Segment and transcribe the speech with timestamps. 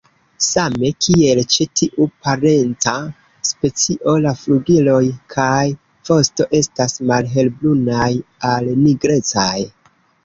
[0.43, 2.93] Same kiel ĉe tiu parenca
[3.49, 5.03] specio, la flugiloj
[5.35, 5.61] kaj
[6.11, 8.11] vosto estas malhelbrunaj
[8.55, 9.55] al nigrecaj.